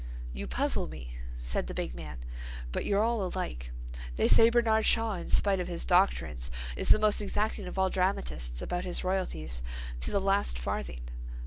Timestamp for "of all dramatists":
7.67-8.63